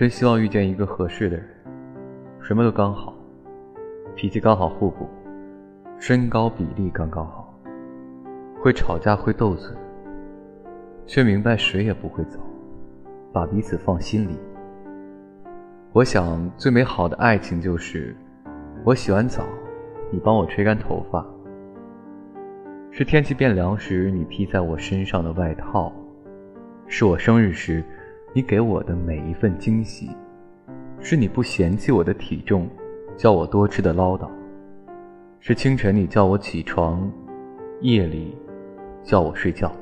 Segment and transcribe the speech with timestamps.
[0.00, 1.44] 真希望遇见一个合适的人，
[2.40, 3.12] 什么都刚好，
[4.16, 5.06] 脾气刚好互补，
[5.98, 7.54] 身高比例刚刚好，
[8.62, 9.76] 会吵架会斗嘴，
[11.04, 12.40] 却明白谁也不会走，
[13.30, 14.38] 把彼此放心里。
[15.92, 18.16] 我想最美好的爱情就是，
[18.86, 19.44] 我洗完澡，
[20.10, 21.22] 你帮我吹干头发；
[22.90, 25.92] 是天气变凉时你披在我身上的外套；
[26.86, 27.84] 是我生日时。
[28.32, 30.08] 你给我的每一份惊喜，
[31.00, 32.68] 是你不嫌弃我的体重，
[33.16, 34.28] 叫我多吃的唠叨；
[35.40, 37.10] 是清晨你叫我起床，
[37.80, 38.36] 夜里
[39.02, 39.72] 叫我睡觉。